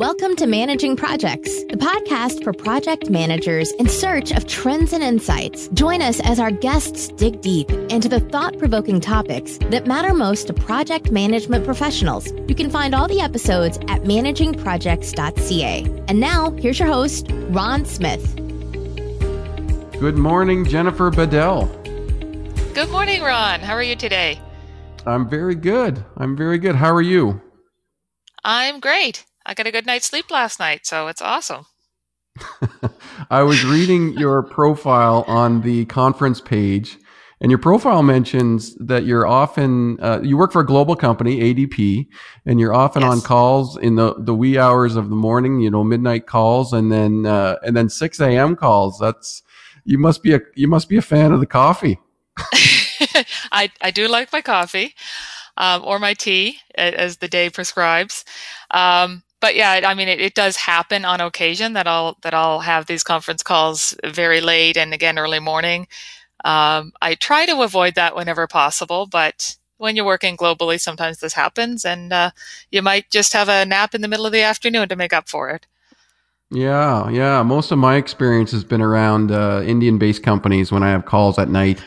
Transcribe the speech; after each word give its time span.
Welcome 0.00 0.34
to 0.36 0.46
Managing 0.46 0.96
Projects, 0.96 1.62
the 1.64 1.76
podcast 1.76 2.42
for 2.42 2.54
project 2.54 3.10
managers 3.10 3.70
in 3.72 3.86
search 3.86 4.32
of 4.32 4.46
trends 4.46 4.94
and 4.94 5.04
insights. 5.04 5.68
Join 5.74 6.00
us 6.00 6.20
as 6.20 6.40
our 6.40 6.50
guests 6.50 7.08
dig 7.08 7.42
deep 7.42 7.70
into 7.70 8.08
the 8.08 8.20
thought 8.20 8.56
provoking 8.56 8.98
topics 8.98 9.58
that 9.68 9.86
matter 9.86 10.14
most 10.14 10.46
to 10.46 10.54
project 10.54 11.10
management 11.10 11.66
professionals. 11.66 12.32
You 12.48 12.54
can 12.54 12.70
find 12.70 12.94
all 12.94 13.08
the 13.08 13.20
episodes 13.20 13.76
at 13.88 14.04
managingprojects.ca. 14.04 16.04
And 16.08 16.18
now, 16.18 16.50
here's 16.52 16.78
your 16.78 16.88
host, 16.88 17.26
Ron 17.50 17.84
Smith. 17.84 18.36
Good 20.00 20.16
morning, 20.16 20.64
Jennifer 20.64 21.10
Bedell. 21.10 21.66
Good 22.72 22.88
morning, 22.88 23.20
Ron. 23.20 23.60
How 23.60 23.74
are 23.74 23.82
you 23.82 23.96
today? 23.96 24.40
I'm 25.04 25.28
very 25.28 25.56
good. 25.56 26.02
I'm 26.16 26.38
very 26.38 26.56
good. 26.56 26.74
How 26.74 26.90
are 26.90 27.02
you? 27.02 27.38
I'm 28.42 28.80
great. 28.80 29.26
I 29.50 29.54
got 29.54 29.66
a 29.66 29.72
good 29.72 29.84
night's 29.84 30.06
sleep 30.06 30.30
last 30.30 30.60
night, 30.60 30.86
so 30.86 31.08
it's 31.08 31.20
awesome. 31.20 31.66
I 33.30 33.42
was 33.42 33.64
reading 33.64 34.12
your 34.16 34.44
profile 34.44 35.24
on 35.26 35.62
the 35.62 35.86
conference 35.86 36.40
page, 36.40 36.96
and 37.40 37.50
your 37.50 37.58
profile 37.58 38.04
mentions 38.04 38.76
that 38.76 39.06
you're 39.06 39.26
often 39.26 39.98
uh, 40.00 40.20
you 40.22 40.36
work 40.36 40.52
for 40.52 40.60
a 40.60 40.66
global 40.66 40.94
company, 40.94 41.40
ADP, 41.40 42.06
and 42.46 42.60
you're 42.60 42.72
often 42.72 43.02
yes. 43.02 43.10
on 43.10 43.20
calls 43.22 43.76
in 43.76 43.96
the 43.96 44.14
the 44.18 44.36
wee 44.36 44.56
hours 44.56 44.94
of 44.94 45.10
the 45.10 45.16
morning, 45.16 45.58
you 45.58 45.68
know, 45.68 45.82
midnight 45.82 46.28
calls, 46.28 46.72
and 46.72 46.92
then 46.92 47.26
uh, 47.26 47.56
and 47.64 47.76
then 47.76 47.88
six 47.88 48.20
a.m. 48.20 48.54
calls. 48.54 49.00
That's 49.00 49.42
you 49.84 49.98
must 49.98 50.22
be 50.22 50.32
a 50.32 50.40
you 50.54 50.68
must 50.68 50.88
be 50.88 50.96
a 50.96 51.02
fan 51.02 51.32
of 51.32 51.40
the 51.40 51.46
coffee. 51.46 51.98
I 53.50 53.72
I 53.82 53.90
do 53.90 54.06
like 54.06 54.32
my 54.32 54.42
coffee. 54.42 54.94
Um, 55.56 55.82
or 55.84 55.98
my 55.98 56.14
tea, 56.14 56.58
as 56.74 57.18
the 57.18 57.28
day 57.28 57.50
prescribes. 57.50 58.24
Um, 58.70 59.22
but 59.40 59.54
yeah, 59.54 59.80
I 59.84 59.94
mean, 59.94 60.08
it, 60.08 60.20
it, 60.20 60.34
does 60.34 60.56
happen 60.56 61.04
on 61.04 61.20
occasion 61.20 61.72
that 61.72 61.86
I'll 61.86 62.18
that 62.22 62.34
I'll 62.34 62.60
have 62.60 62.86
these 62.86 63.02
conference 63.02 63.42
calls 63.42 63.96
very 64.04 64.40
late 64.40 64.76
and 64.76 64.92
again 64.92 65.18
early 65.18 65.40
morning. 65.40 65.88
Um, 66.44 66.92
I 67.02 67.14
try 67.14 67.46
to 67.46 67.62
avoid 67.62 67.94
that 67.94 68.14
whenever 68.14 68.46
possible, 68.46 69.06
but 69.06 69.56
when 69.78 69.96
you're 69.96 70.04
working 70.04 70.36
globally, 70.36 70.78
sometimes 70.78 71.18
this 71.18 71.32
happens, 71.32 71.84
and 71.84 72.12
uh, 72.12 72.30
you 72.70 72.82
might 72.82 73.10
just 73.10 73.32
have 73.32 73.48
a 73.48 73.64
nap 73.64 73.94
in 73.94 74.02
the 74.02 74.08
middle 74.08 74.26
of 74.26 74.32
the 74.32 74.42
afternoon 74.42 74.88
to 74.88 74.96
make 74.96 75.12
up 75.12 75.28
for 75.28 75.50
it. 75.50 75.66
Yeah, 76.50 77.08
yeah. 77.08 77.42
Most 77.42 77.70
of 77.70 77.78
my 77.78 77.96
experience 77.96 78.50
has 78.52 78.64
been 78.64 78.82
around 78.82 79.30
uh, 79.30 79.62
Indian-based 79.64 80.22
companies 80.22 80.72
when 80.72 80.82
I 80.82 80.90
have 80.90 81.06
calls 81.06 81.38
at 81.38 81.48
night. 81.48 81.82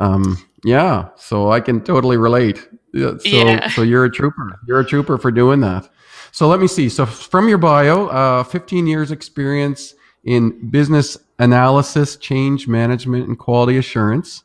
Um, 0.00 0.36
yeah, 0.64 1.08
so 1.16 1.52
I 1.52 1.60
can 1.60 1.80
totally 1.82 2.16
relate. 2.16 2.68
So, 2.94 3.18
yeah. 3.24 3.68
so 3.68 3.82
you're 3.82 4.04
a 4.04 4.10
trooper. 4.10 4.58
You're 4.66 4.80
a 4.80 4.84
trooper 4.84 5.18
for 5.18 5.30
doing 5.30 5.60
that. 5.60 5.88
So 6.36 6.46
let 6.48 6.60
me 6.60 6.66
see. 6.66 6.90
So 6.90 7.06
from 7.06 7.48
your 7.48 7.56
bio, 7.56 8.08
uh, 8.08 8.44
15 8.44 8.86
years 8.86 9.10
experience 9.10 9.94
in 10.24 10.68
business 10.68 11.16
analysis, 11.38 12.16
change 12.16 12.68
management, 12.68 13.26
and 13.26 13.38
quality 13.38 13.78
assurance. 13.78 14.44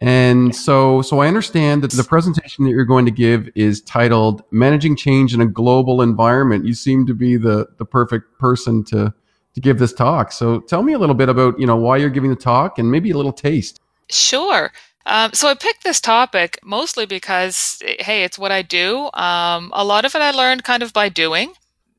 And 0.00 0.54
so, 0.54 1.00
so 1.00 1.20
I 1.20 1.28
understand 1.28 1.82
that 1.82 1.92
the 1.92 2.04
presentation 2.04 2.64
that 2.64 2.72
you're 2.72 2.84
going 2.84 3.06
to 3.06 3.10
give 3.10 3.48
is 3.54 3.80
titled 3.80 4.42
"Managing 4.50 4.96
Change 4.96 5.32
in 5.32 5.40
a 5.40 5.46
Global 5.46 6.02
Environment." 6.02 6.66
You 6.66 6.74
seem 6.74 7.06
to 7.06 7.14
be 7.14 7.38
the 7.38 7.68
the 7.78 7.86
perfect 7.86 8.38
person 8.38 8.84
to 8.84 9.14
to 9.54 9.60
give 9.62 9.78
this 9.78 9.94
talk. 9.94 10.30
So, 10.30 10.60
tell 10.60 10.82
me 10.82 10.92
a 10.92 10.98
little 10.98 11.14
bit 11.14 11.30
about 11.30 11.58
you 11.58 11.66
know 11.66 11.76
why 11.76 11.96
you're 11.96 12.10
giving 12.10 12.28
the 12.28 12.36
talk 12.36 12.78
and 12.78 12.90
maybe 12.90 13.12
a 13.12 13.16
little 13.16 13.32
taste. 13.32 13.80
Sure. 14.10 14.70
Um, 15.06 15.32
so 15.32 15.48
I 15.48 15.54
picked 15.54 15.84
this 15.84 16.00
topic 16.00 16.58
mostly 16.62 17.06
because, 17.06 17.82
hey, 18.00 18.24
it's 18.24 18.38
what 18.38 18.52
I 18.52 18.62
do. 18.62 19.10
Um, 19.12 19.70
a 19.74 19.84
lot 19.84 20.04
of 20.04 20.14
it 20.14 20.22
I 20.22 20.30
learned 20.30 20.64
kind 20.64 20.82
of 20.82 20.92
by 20.92 21.08
doing, 21.08 21.52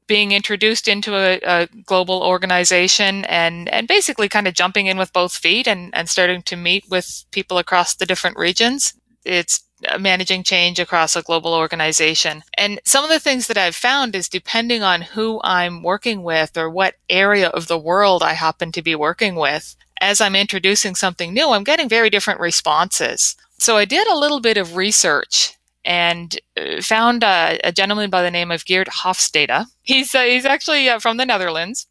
being 0.07 0.31
introduced 0.31 0.87
into 0.87 1.15
a, 1.15 1.39
a, 1.43 1.67
global 1.85 2.23
organization 2.23 3.25
and, 3.25 3.69
and 3.69 3.87
basically 3.87 4.27
kind 4.27 4.47
of 4.47 4.53
jumping 4.53 4.87
in 4.87 4.97
with 4.97 5.13
both 5.13 5.35
feet 5.35 5.67
and, 5.67 5.93
and 5.95 6.09
starting 6.09 6.41
to 6.43 6.55
meet 6.55 6.85
with 6.89 7.25
people 7.31 7.57
across 7.57 7.95
the 7.95 8.05
different 8.05 8.37
regions. 8.37 8.93
It's 9.23 9.61
managing 9.99 10.43
change 10.43 10.79
across 10.79 11.15
a 11.15 11.21
global 11.21 11.53
organization. 11.53 12.43
And 12.57 12.79
some 12.85 13.03
of 13.03 13.09
the 13.09 13.19
things 13.19 13.47
that 13.47 13.57
I've 13.57 13.75
found 13.75 14.15
is 14.15 14.29
depending 14.29 14.83
on 14.83 15.01
who 15.01 15.39
I'm 15.43 15.83
working 15.83 16.23
with 16.23 16.57
or 16.57 16.69
what 16.69 16.95
area 17.09 17.49
of 17.49 17.67
the 17.67 17.77
world 17.77 18.23
I 18.23 18.33
happen 18.33 18.71
to 18.73 18.81
be 18.81 18.95
working 18.95 19.35
with, 19.35 19.75
as 20.01 20.21
I'm 20.21 20.35
introducing 20.35 20.95
something 20.95 21.33
new, 21.33 21.51
I'm 21.51 21.63
getting 21.63 21.89
very 21.89 22.09
different 22.09 22.39
responses. 22.39 23.35
So 23.57 23.77
I 23.77 23.85
did 23.85 24.07
a 24.07 24.17
little 24.17 24.39
bit 24.39 24.57
of 24.57 24.75
research 24.75 25.55
and 25.83 26.39
uh, 26.57 26.81
found 26.81 27.23
a, 27.23 27.59
a 27.63 27.71
gentleman 27.71 28.09
by 28.09 28.21
the 28.21 28.31
name 28.31 28.51
of 28.51 28.65
Geert 28.65 28.87
Hofstede. 28.87 29.65
He's 29.83 30.13
uh, 30.15 30.23
he's 30.23 30.45
actually 30.45 30.89
uh, 30.89 30.99
from 30.99 31.17
the 31.17 31.25
Netherlands. 31.25 31.87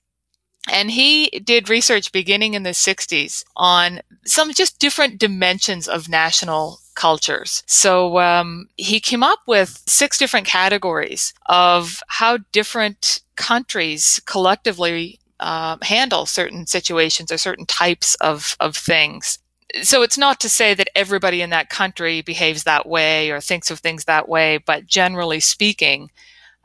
And 0.71 0.91
he 0.91 1.29
did 1.45 1.69
research 1.69 2.11
beginning 2.11 2.55
in 2.55 2.63
the 2.63 2.71
60s 2.71 3.45
on 3.55 4.01
some 4.25 4.53
just 4.55 4.79
different 4.79 5.19
dimensions 5.19 5.87
of 5.87 6.09
national 6.09 6.81
cultures. 6.95 7.63
So 7.67 8.19
um, 8.19 8.69
he 8.77 8.99
came 9.01 9.23
up 9.23 9.41
with 9.47 9.83
six 9.87 10.17
different 10.17 10.47
categories 10.47 11.35
of 11.47 12.03
how 12.09 12.39
different 12.53 13.21
countries 13.37 14.23
collectively 14.25 15.19
uh, 15.41 15.77
handle 15.83 16.27
certain 16.27 16.67
situations 16.67 17.33
or 17.33 17.39
certain 17.39 17.67
types 17.67 18.15
of, 18.17 18.56
of 18.61 18.77
things. 18.77 19.39
So 19.83 20.03
it's 20.03 20.19
not 20.19 20.39
to 20.41 20.49
say 20.49 20.75
that 20.75 20.91
everybody 20.95 21.43
in 21.43 21.50
that 21.50 21.69
country 21.69 22.22
behaves 22.22 22.65
that 22.65 22.87
way 22.87 23.31
or 23.31 23.41
thinks 23.41 23.71
of 23.71 23.81
things 23.81 24.05
that 24.05 24.28
way, 24.28 24.59
but 24.59 24.87
generally 24.87 25.41
speaking, 25.41 26.11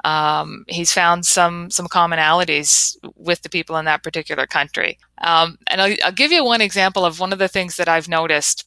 um, 0.03 0.63
he's 0.68 0.94
found 0.94 1.25
some 1.25 1.69
some 1.69 1.88
commonalities 1.88 2.96
with 3.16 3.41
the 3.41 3.50
people 3.50 3.78
in 3.78 3.85
that 3.85 4.03
particular 4.03 4.46
country. 4.46 4.97
Um, 5.19 5.58
and 5.68 5.81
I'll, 5.81 5.96
I'll 6.06 6.12
give 6.12 6.31
you 6.31 6.44
one 6.44 6.62
example 6.62 7.03
of 7.03 7.19
one 7.19 7.34
of 7.34 7.40
the 7.40 7.47
things 7.47 7.78
that 7.78 7.90
I've 7.90 8.08
noticed 8.08 8.66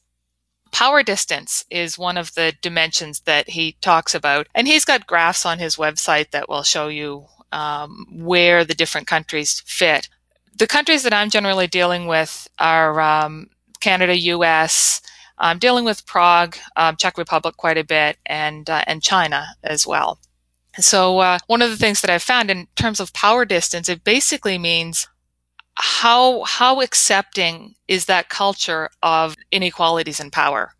power 0.71 1.03
distance 1.03 1.63
is 1.69 1.97
one 1.97 2.17
of 2.17 2.33
the 2.33 2.53
dimensions 2.61 3.21
that 3.21 3.49
he 3.49 3.77
talks 3.81 4.13
about. 4.13 4.47
And 4.53 4.67
he's 4.67 4.85
got 4.85 5.07
graphs 5.07 5.45
on 5.45 5.59
his 5.59 5.75
website 5.75 6.31
that 6.31 6.49
will 6.49 6.63
show 6.63 6.87
you 6.87 7.27
um, 7.53 8.05
where 8.11 8.65
the 8.65 8.73
different 8.73 9.07
countries 9.07 9.61
fit. 9.65 10.09
The 10.57 10.67
countries 10.67 11.03
that 11.03 11.13
I'm 11.13 11.29
generally 11.29 11.67
dealing 11.67 12.07
with 12.07 12.47
are 12.59 12.99
um, 12.99 13.47
Canada, 13.79 14.17
US. 14.17 15.01
I'm 15.37 15.59
dealing 15.59 15.85
with 15.85 16.05
Prague, 16.05 16.57
um, 16.75 16.95
Czech 16.97 17.17
Republic 17.17 17.55
quite 17.57 17.77
a 17.77 17.83
bit, 17.83 18.17
and 18.25 18.69
uh, 18.69 18.83
and 18.87 19.01
China 19.01 19.45
as 19.63 19.87
well. 19.87 20.19
So 20.79 21.19
uh, 21.19 21.37
one 21.47 21.61
of 21.61 21.69
the 21.69 21.77
things 21.77 22.01
that 22.01 22.09
I've 22.09 22.23
found 22.23 22.49
in 22.49 22.67
terms 22.75 22.99
of 22.99 23.13
power 23.13 23.45
distance, 23.45 23.87
it 23.87 24.03
basically 24.03 24.57
means 24.57 25.07
how 25.75 26.43
how 26.43 26.81
accepting 26.81 27.75
is 27.87 28.05
that 28.05 28.29
culture 28.29 28.89
of 29.01 29.35
inequalities 29.51 30.19
in 30.19 30.31
power. 30.31 30.73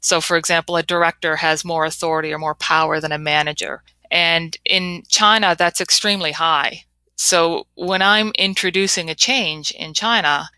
So, 0.00 0.20
for 0.20 0.36
example, 0.36 0.76
a 0.76 0.82
director 0.82 1.36
has 1.36 1.64
more 1.64 1.84
authority 1.84 2.32
or 2.32 2.38
more 2.38 2.54
power 2.54 3.00
than 3.00 3.12
a 3.12 3.18
manager. 3.18 3.82
And 4.10 4.56
in 4.64 5.02
China, 5.08 5.54
that's 5.58 5.80
extremely 5.80 6.32
high. 6.32 6.84
So 7.16 7.66
when 7.74 8.00
I'm 8.00 8.32
introducing 8.38 9.10
a 9.10 9.14
change 9.14 9.70
in 9.72 9.92
China, 9.92 10.50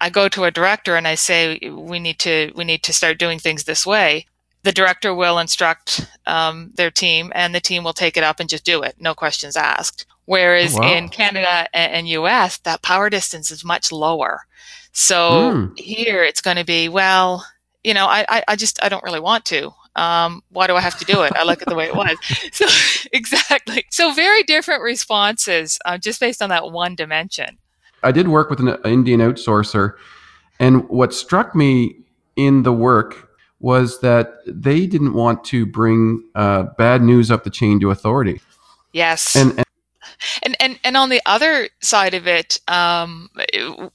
I 0.00 0.10
go 0.10 0.28
to 0.28 0.44
a 0.44 0.50
director 0.50 0.96
and 0.96 1.06
I 1.06 1.14
say, 1.14 1.58
we 1.70 1.98
need 2.00 2.18
to, 2.20 2.52
we 2.54 2.64
need 2.64 2.82
to 2.84 2.92
start 2.92 3.18
doing 3.18 3.38
things 3.38 3.64
this 3.64 3.86
way. 3.86 4.26
The 4.62 4.72
director 4.72 5.14
will 5.14 5.38
instruct 5.38 6.08
um, 6.26 6.72
their 6.74 6.90
team 6.90 7.30
and 7.34 7.54
the 7.54 7.60
team 7.60 7.84
will 7.84 7.92
take 7.92 8.16
it 8.16 8.24
up 8.24 8.40
and 8.40 8.48
just 8.48 8.64
do 8.64 8.82
it. 8.82 8.96
No 8.98 9.14
questions 9.14 9.56
asked. 9.56 10.06
Whereas 10.24 10.74
wow. 10.74 10.90
in 10.90 11.10
Canada 11.10 11.68
and 11.74 12.08
US, 12.08 12.56
that 12.58 12.82
power 12.82 13.10
distance 13.10 13.50
is 13.50 13.62
much 13.62 13.92
lower. 13.92 14.46
So 14.92 15.52
mm. 15.52 15.78
here 15.78 16.24
it's 16.24 16.40
going 16.40 16.56
to 16.56 16.64
be, 16.64 16.88
well, 16.88 17.46
you 17.82 17.92
know, 17.92 18.06
I, 18.06 18.42
I 18.48 18.56
just, 18.56 18.82
I 18.82 18.88
don't 18.88 19.04
really 19.04 19.20
want 19.20 19.44
to. 19.46 19.74
Um, 19.96 20.42
why 20.50 20.66
do 20.66 20.74
I 20.76 20.80
have 20.80 20.98
to 20.98 21.04
do 21.04 21.22
it? 21.22 21.32
I 21.36 21.44
like 21.44 21.62
it 21.62 21.68
the 21.68 21.74
way 21.74 21.86
it 21.86 21.94
was. 21.94 22.16
So 22.52 22.66
exactly. 23.12 23.84
So 23.90 24.12
very 24.12 24.42
different 24.42 24.82
responses 24.82 25.78
uh, 25.84 25.98
just 25.98 26.20
based 26.20 26.42
on 26.42 26.50
that 26.50 26.70
one 26.70 26.94
dimension. 26.94 27.58
I 28.02 28.12
did 28.12 28.28
work 28.28 28.50
with 28.50 28.60
an 28.60 28.76
Indian 28.84 29.20
outsourcer, 29.20 29.94
and 30.60 30.88
what 30.88 31.14
struck 31.14 31.54
me 31.54 31.96
in 32.36 32.62
the 32.62 32.72
work 32.72 33.30
was 33.60 34.00
that 34.00 34.40
they 34.46 34.86
didn't 34.86 35.14
want 35.14 35.42
to 35.44 35.64
bring 35.64 36.22
uh, 36.34 36.64
bad 36.76 37.02
news 37.02 37.30
up 37.30 37.44
the 37.44 37.50
chain 37.50 37.80
to 37.80 37.90
authority. 37.90 38.40
Yes. 38.92 39.34
And, 39.34 39.52
and 39.52 39.64
and, 40.42 40.56
and 40.60 40.78
and 40.84 40.96
on 40.96 41.08
the 41.08 41.20
other 41.26 41.68
side 41.80 42.14
of 42.14 42.26
it, 42.26 42.60
um, 42.68 43.30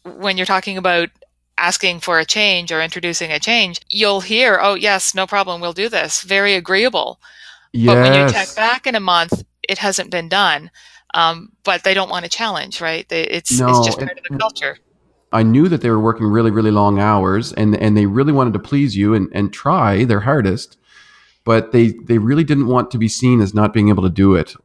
when 0.03 0.37
you're 0.37 0.45
talking 0.45 0.77
about 0.77 1.09
asking 1.59 1.99
for 1.99 2.19
a 2.19 2.25
change 2.25 2.71
or 2.71 2.81
introducing 2.81 3.31
a 3.31 3.39
change, 3.39 3.81
you'll 3.89 4.21
hear, 4.21 4.59
oh, 4.61 4.75
yes, 4.75 5.13
no 5.13 5.27
problem, 5.27 5.61
we'll 5.61 5.73
do 5.73 5.89
this. 5.89 6.21
Very 6.21 6.55
agreeable. 6.55 7.19
Yes. 7.73 7.93
But 7.93 8.01
when 8.01 8.13
you 8.13 8.33
check 8.33 8.55
back 8.55 8.87
in 8.87 8.95
a 8.95 8.99
month, 8.99 9.43
it 9.67 9.77
hasn't 9.77 10.09
been 10.09 10.29
done. 10.29 10.71
Um, 11.13 11.51
but 11.63 11.83
they 11.83 11.93
don't 11.93 12.09
want 12.09 12.25
to 12.25 12.29
challenge, 12.29 12.81
right? 12.81 13.07
They, 13.09 13.23
it's, 13.23 13.59
no, 13.59 13.69
it's 13.69 13.85
just 13.85 13.97
part 13.97 14.17
of 14.17 14.23
the 14.29 14.37
culture. 14.37 14.77
I 15.31 15.43
knew 15.43 15.67
that 15.67 15.81
they 15.81 15.89
were 15.89 15.99
working 15.99 16.27
really, 16.27 16.51
really 16.51 16.71
long 16.71 16.99
hours 16.99 17.53
and, 17.53 17.75
and 17.75 17.95
they 17.95 18.05
really 18.05 18.31
wanted 18.31 18.53
to 18.53 18.59
please 18.59 18.95
you 18.95 19.13
and, 19.13 19.29
and 19.33 19.53
try 19.53 20.03
their 20.03 20.21
hardest, 20.21 20.77
but 21.45 21.71
they, 21.71 21.93
they 22.05 22.17
really 22.17 22.43
didn't 22.43 22.67
want 22.67 22.91
to 22.91 22.97
be 22.97 23.07
seen 23.07 23.41
as 23.41 23.53
not 23.53 23.73
being 23.73 23.89
able 23.89 24.03
to 24.03 24.09
do 24.09 24.35
it. 24.35 24.55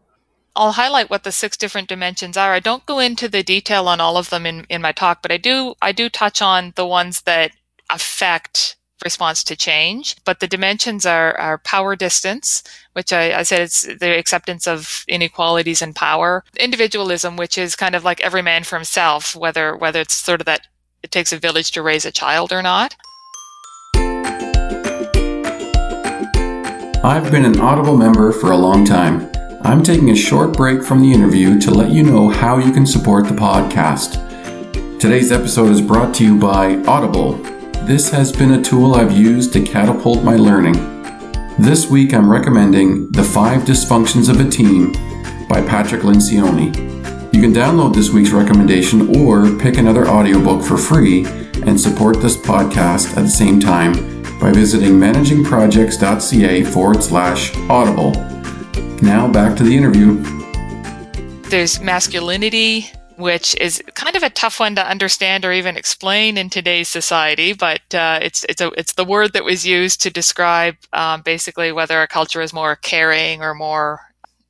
I'll 0.57 0.73
highlight 0.73 1.11
what 1.11 1.25
the 1.25 1.33
six 1.33 1.57
different 1.57 1.89
dimensions 1.89 2.37
are. 2.37 2.53
I 2.53 2.61
don't 2.61 2.87
go 2.87 3.01
into 3.01 3.29
the 3.29 3.43
detail 3.43 3.89
on 3.89 4.01
all 4.01 4.17
of 4.17 4.31
them 4.31 4.47
in, 4.47 4.67
in 4.69 4.83
my 4.83 4.93
talk, 4.93 5.21
but 5.21 5.33
I 5.33 5.37
do 5.37 5.75
I 5.83 5.91
do 5.91 6.09
touch 6.09 6.41
on 6.41 6.73
the 6.77 6.87
ones 6.87 7.23
that 7.23 7.51
affect 7.91 8.77
response 9.05 9.43
to 9.45 9.57
change. 9.57 10.17
But 10.25 10.39
the 10.39 10.47
dimensions 10.47 11.05
are, 11.05 11.37
are 11.39 11.59
power 11.59 11.97
distance, 11.97 12.63
which 12.93 13.13
I, 13.13 13.41
I, 13.41 13.43
said 13.43 13.63
it's 13.63 13.83
the 13.83 14.17
acceptance 14.17 14.69
of 14.69 15.05
inequalities 15.09 15.83
in 15.83 15.93
power. 15.93 16.45
Individualism, 16.57 17.37
which 17.37 17.59
is 17.59 17.75
kind 17.75 17.97
of 17.97 18.05
like 18.05 18.21
every 18.21 18.41
man 18.41 18.63
for 18.63 18.77
himself, 18.77 19.35
whether 19.35 19.77
whether 19.77 20.01
it's 20.01 20.15
sort 20.15 20.41
of 20.41 20.47
that 20.47 20.69
it 21.03 21.11
takes 21.11 21.33
a 21.33 21.39
village 21.39 21.73
to 21.73 21.83
raise 21.83 22.05
a 22.05 22.13
child 22.13 22.53
or 22.53 22.63
not. 22.63 22.95
I've 27.03 27.31
been 27.31 27.45
an 27.45 27.61
Audible 27.61 27.97
member 27.97 28.33
for 28.33 28.53
a 28.53 28.57
long 28.57 28.85
time. 28.85 29.34
I'm 29.65 29.83
taking 29.83 30.11
a 30.11 30.17
short 30.17 30.57
break 30.57 30.85
from 30.85 31.01
the 31.01 31.13
interview 31.13 31.59
to 31.61 31.71
let 31.71 31.91
you 31.91 32.03
know 32.03 32.29
how 32.29 32.59
you 32.59 32.73
can 32.73 32.87
support 32.87 33.27
the 33.27 33.35
podcast. 33.35 34.21
Today's 35.01 35.33
episode 35.33 35.71
is 35.71 35.81
brought 35.81 36.15
to 36.17 36.25
you 36.25 36.39
by 36.39 36.77
Audible 36.85 37.43
this 37.87 38.09
has 38.09 38.33
been 38.33 38.53
a 38.53 38.63
tool 38.63 38.95
I've 38.95 39.13
used 39.13 39.53
to 39.53 39.63
catapult 39.63 40.25
my 40.25 40.37
learning. 40.37 40.73
This 41.59 41.91
week 41.91 42.15
I'm 42.15 42.31
recommending 42.31 43.11
The 43.11 43.23
Five 43.23 43.65
Dysfunctions 43.65 44.31
of 44.31 44.41
a 44.41 44.49
Team 44.49 44.93
by 45.49 45.61
Patrick 45.61 46.01
Lencioni. 46.01 46.75
You 47.35 47.43
can 47.43 47.53
download 47.53 47.95
this 47.95 48.09
week's 48.09 48.31
recommendation 48.31 49.15
or 49.19 49.55
pick 49.59 49.77
another 49.77 50.09
audiobook 50.09 50.63
for 50.63 50.79
free 50.79 51.27
and 51.67 51.79
support 51.79 52.23
this 52.23 52.39
podcast 52.39 53.19
at 53.19 53.25
the 53.25 53.29
same 53.29 53.61
time 53.61 53.93
by 54.41 54.51
visiting 54.51 54.93
managingprojects.ca 54.93 56.65
forward 56.65 57.03
slash 57.03 57.55
audible. 57.69 58.34
Now 59.03 59.29
back 59.29 59.57
to 59.57 59.63
the 59.63 59.77
interview. 59.77 60.23
There's 61.51 61.81
masculinity, 61.81 62.91
which 63.17 63.55
is 63.61 63.83
kind 63.95 64.17
of 64.17 64.23
a 64.23 64.31
tough 64.31 64.61
one 64.61 64.75
to 64.77 64.89
understand 64.89 65.45
or 65.45 65.53
even 65.53 65.77
explain 65.77 66.39
in 66.39 66.51
today's 66.51 66.89
society. 66.89 67.53
But 67.53 67.83
uh, 67.95 68.21
it's 68.23 68.45
it's 68.49 68.61
a 68.61 68.69
it's 68.79 68.95
the 68.95 69.05
word 69.05 69.33
that 69.33 69.45
was 69.45 69.67
used 69.67 70.01
to 70.03 70.11
describe 70.11 70.77
um, 70.93 71.23
basically 71.23 71.73
whether 71.73 72.01
a 72.01 72.09
culture 72.09 72.41
is 72.41 72.53
more 72.53 72.77
caring 72.77 73.43
or 73.43 73.55
more 73.55 74.01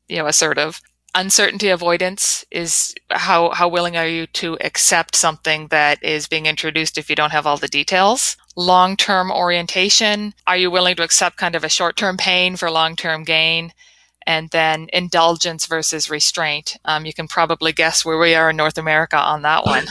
you 0.08 0.18
know 0.18 0.26
assertive. 0.26 0.80
Uncertainty 1.16 1.68
avoidance 1.68 2.44
is 2.50 2.94
how 3.10 3.50
how 3.50 3.68
willing 3.68 3.96
are 3.96 4.06
you 4.06 4.26
to 4.28 4.56
accept 4.60 5.14
something 5.14 5.68
that 5.68 6.02
is 6.02 6.26
being 6.26 6.46
introduced 6.46 6.98
if 6.98 7.08
you 7.08 7.16
don't 7.16 7.32
have 7.32 7.46
all 7.46 7.56
the 7.56 7.68
details. 7.68 8.36
Long 8.56 8.96
term 8.96 9.30
orientation. 9.30 10.34
Are 10.46 10.56
you 10.56 10.70
willing 10.70 10.96
to 10.96 11.02
accept 11.02 11.36
kind 11.36 11.54
of 11.54 11.64
a 11.64 11.68
short 11.68 11.96
term 11.96 12.16
pain 12.16 12.56
for 12.56 12.70
long 12.70 12.96
term 12.96 13.24
gain? 13.24 13.72
And 14.26 14.50
then 14.50 14.88
indulgence 14.92 15.66
versus 15.66 16.10
restraint. 16.10 16.76
Um, 16.84 17.06
you 17.06 17.12
can 17.12 17.28
probably 17.28 17.72
guess 17.72 18.04
where 18.04 18.18
we 18.18 18.34
are 18.34 18.50
in 18.50 18.56
North 18.56 18.78
America 18.78 19.16
on 19.16 19.42
that 19.42 19.64
one. 19.64 19.86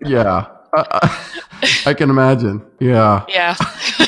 yeah, 0.04 0.46
uh, 0.76 1.18
I 1.86 1.94
can 1.94 2.10
imagine. 2.10 2.62
Yeah. 2.78 3.24
Yeah. 3.28 3.56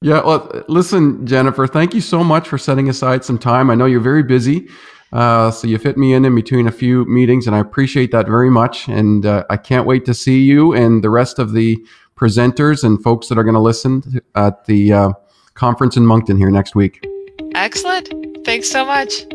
yeah. 0.00 0.22
Well, 0.24 0.64
listen, 0.68 1.26
Jennifer, 1.26 1.66
thank 1.66 1.94
you 1.94 2.00
so 2.00 2.24
much 2.24 2.48
for 2.48 2.58
setting 2.58 2.88
aside 2.88 3.24
some 3.24 3.38
time. 3.38 3.70
I 3.70 3.74
know 3.74 3.86
you're 3.86 4.00
very 4.00 4.22
busy. 4.22 4.68
Uh, 5.12 5.50
so 5.50 5.66
you 5.66 5.78
fit 5.78 5.96
me 5.96 6.12
in 6.12 6.24
in 6.24 6.34
between 6.34 6.66
a 6.66 6.72
few 6.72 7.04
meetings, 7.06 7.46
and 7.46 7.56
I 7.56 7.60
appreciate 7.60 8.10
that 8.12 8.26
very 8.26 8.50
much. 8.50 8.88
And 8.88 9.24
uh, 9.24 9.44
I 9.48 9.56
can't 9.56 9.86
wait 9.86 10.04
to 10.04 10.14
see 10.14 10.42
you 10.42 10.74
and 10.74 11.02
the 11.02 11.10
rest 11.10 11.38
of 11.38 11.52
the 11.52 11.78
presenters 12.16 12.84
and 12.84 13.02
folks 13.02 13.28
that 13.28 13.38
are 13.38 13.44
going 13.44 13.54
to 13.54 13.60
listen 13.60 14.20
at 14.34 14.66
the 14.66 14.92
uh, 14.92 15.12
conference 15.58 15.96
in 15.96 16.06
Moncton 16.06 16.36
here 16.36 16.50
next 16.50 16.74
week. 16.74 17.04
Excellent. 17.54 18.08
Thanks 18.44 18.70
so 18.70 18.84
much. 18.84 19.26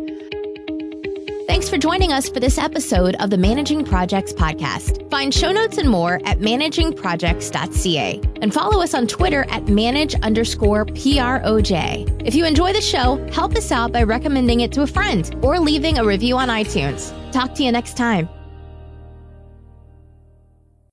Thanks 1.45 1.69
for 1.69 1.77
joining 1.77 2.13
us 2.13 2.29
for 2.29 2.39
this 2.39 2.57
episode 2.57 3.15
of 3.19 3.29
the 3.29 3.37
Managing 3.37 3.83
Projects 3.83 4.31
podcast. 4.31 5.09
Find 5.11 5.33
show 5.33 5.51
notes 5.51 5.77
and 5.77 5.89
more 5.89 6.21
at 6.25 6.39
managingprojects.ca 6.39 8.21
and 8.41 8.53
follow 8.53 8.81
us 8.81 8.93
on 8.93 9.07
Twitter 9.07 9.45
at 9.49 9.67
manage 9.67 10.15
underscore 10.21 10.85
PROJ. 10.85 12.25
If 12.25 12.33
you 12.33 12.45
enjoy 12.45 12.71
the 12.71 12.81
show, 12.81 13.23
help 13.31 13.55
us 13.55 13.71
out 13.71 13.91
by 13.91 14.03
recommending 14.03 14.61
it 14.61 14.71
to 14.71 14.83
a 14.83 14.87
friend 14.87 15.35
or 15.43 15.59
leaving 15.59 15.97
a 15.97 16.05
review 16.05 16.37
on 16.37 16.47
iTunes. 16.47 17.11
Talk 17.31 17.53
to 17.55 17.63
you 17.63 17.71
next 17.71 17.97
time. 17.97 18.29